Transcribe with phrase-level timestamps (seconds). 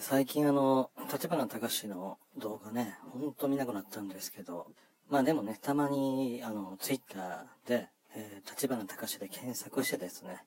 [0.00, 4.68] 最近あの、立花隆の動画ね、ほんと見なくなったんですけど、
[5.10, 10.44] まあでもね、たまにあの、ツイッターで、えー、立花隆で検索してですね、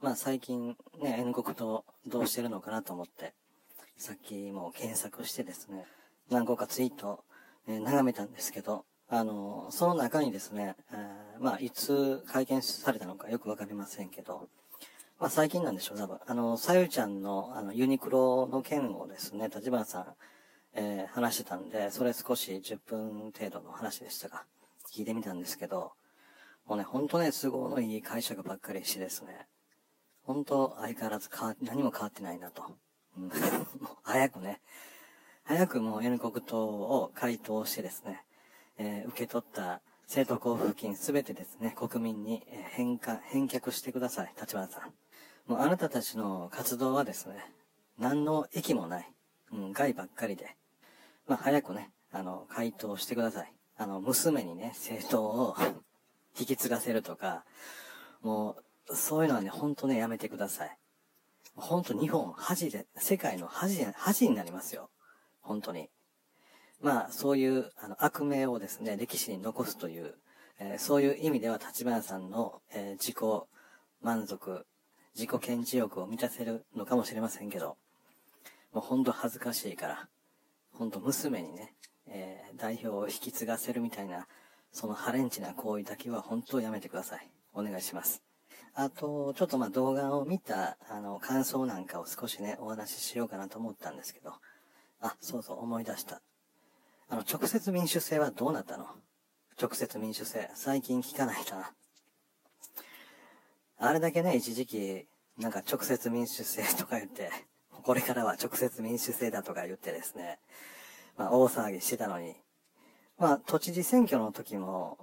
[0.00, 3.34] まあ最近ね、N 国とどうしてるのかなと思って、
[3.96, 5.84] さっきも検索してですね、
[6.28, 7.22] 何個かツイート、
[7.68, 14.48] えー、眺めたんですけど、あの、その中にですね、えー、まあいつ会見されたのかよくわかりませんけど、
[15.18, 16.18] まあ最近なんでしょう、多分。
[16.26, 20.06] あの、さゆちゃんの、あの、ユニクロの件をですね、立花さん、
[20.74, 24.44] えー、話してたんで、それ少し10分程度の話でしたが、
[24.92, 25.92] 聞いてみたんですけど、
[26.66, 29.46] もうね、ほんとね、都合のいい解釈ばっかりしてですね、
[30.24, 32.76] ほんと相変わらず変わ、何も変わってないなと。
[33.16, 33.30] うん、
[34.02, 34.60] 早くね、
[35.44, 38.22] 早くもう N 国党を回答してですね、
[38.76, 42.42] えー、受け取った政党交付金すべてですね、国民に
[42.72, 44.92] 返還、返却してください、立花さん。
[45.46, 47.36] もうあなたたちの活動はですね、
[47.98, 49.08] 何の益もない、
[49.52, 50.56] うん、害ばっかりで、
[51.28, 53.52] まあ、早くね、あの、回答してください。
[53.76, 55.56] あの、娘にね、政党を
[56.38, 57.44] 引き継がせるとか、
[58.22, 58.56] も
[58.88, 60.78] う、そういうのはね、ほんとね、やめてください。
[61.54, 64.90] ほんと日本、恥で、世界の恥で、恥になりますよ。
[65.40, 65.90] 本当に。
[66.80, 70.18] まあ、そういう、あの、悪名をですね、歴史に残すという、
[70.58, 73.16] えー、そういう意味では、立花さんの、えー、自己
[74.00, 74.66] 満足、
[75.16, 77.78] 自己顕示欲を満たせるのかもしれませんけど、
[78.72, 80.08] もうほんと恥ずかしいから、
[80.74, 81.74] ほんと娘にね、
[82.06, 84.28] えー、代表を引き継がせるみたいな、
[84.72, 87.30] そのハレンチな行為だけは本当やめてください。
[87.54, 88.22] お願いします。
[88.74, 94.34] あと、ちょっとま動画を見た、あの、感想なんかを少しね、お話ししようかなと思ったんですけど、
[95.00, 96.20] あ、そうそう、思い出した。
[97.08, 98.86] あの、直接民主制はどうなったの？
[99.58, 100.50] 直接民主制。
[100.54, 101.72] 最近聞かないかな。
[103.78, 105.06] あれだけね、一時期、
[105.38, 107.30] なんか直接民主制とか言って、
[107.84, 110.40] これからは直接民主制だとか言ってですね、
[111.16, 112.36] まあ大騒ぎしてたのに、
[113.18, 114.98] まあ都知事選挙の時も、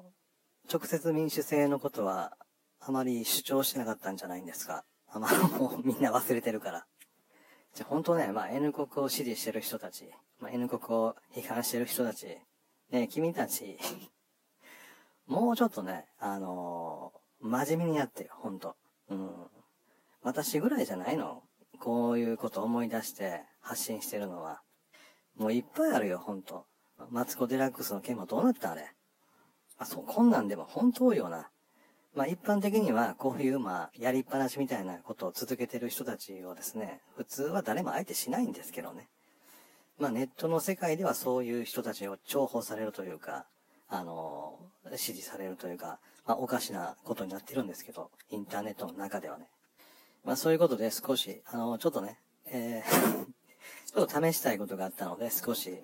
[0.72, 2.36] 直接民主制のことは
[2.80, 4.84] あまり主張しなかったんじゃないんですか。
[5.08, 6.88] あまあもうみんな忘れてるから。
[7.76, 12.40] じゃ本当ね、まあ N 国を支持してる人たち、まあ、N 国を批判してる人たち、
[12.90, 13.78] ね、君たち
[15.28, 17.14] もうちょっとね、あの
[17.44, 18.76] 真面目にやってよ、ほんと。
[19.10, 19.30] うん。
[20.24, 21.44] 私ぐらいじゃないの？
[21.80, 24.62] こういうこと思い出して発信してるのは。
[25.38, 26.66] もういっぱいあるよ、ほんと。
[27.10, 28.94] マツコデラックスの件もどうなったあれ？
[29.78, 31.50] あ、そう、こんなんでも本当多いよな。
[32.16, 39.10] まあ一般的にはこういうまあやりっぱなしみたいなことを続けてる人たちをですね、普通は誰も相手しないんですけどね。
[40.00, 43.48] まあネットの世界ではそういう人たちを重宝されるというか、
[43.90, 44.60] あの、
[44.98, 49.50] 支持されるというか、まあ、おかしなことになってるんですけど、インターネットの中ではね。
[50.24, 53.26] まあ、そういうことで少し、あの、ちょっとね、えー
[53.86, 55.78] ちょっと試したいことがあったので、少し、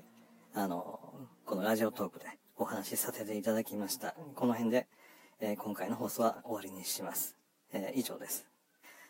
[0.53, 0.99] あの、
[1.45, 2.25] このラジオトークで
[2.57, 4.15] お話しさせていただきました。
[4.35, 4.87] この辺で、
[5.39, 7.35] えー、今回の放送は終わりにします。
[7.71, 8.47] えー、以上です。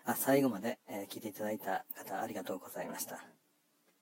[0.04, 3.39] あ、最後まで、えー、聞いていただいた方ありがとうございました。